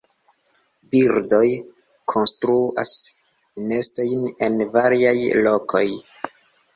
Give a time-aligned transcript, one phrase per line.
[0.93, 1.49] Birdoj
[2.13, 2.93] konstruas
[3.65, 5.13] nestojn en variaj
[5.49, 5.83] lokoj.